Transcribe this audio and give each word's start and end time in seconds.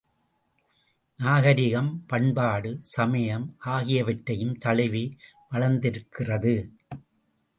நாகரிகம், 1.17 2.03
பண்பாடு, 2.07 2.79
சமயம் 2.81 3.45
ஆகியவற்றையும் 3.59 4.57
தழுவி 4.57 5.17
வளர்ந்திருக்கிறது. 5.49 6.55